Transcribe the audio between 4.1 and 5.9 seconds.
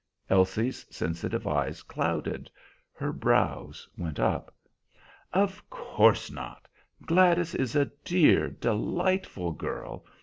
up. "Of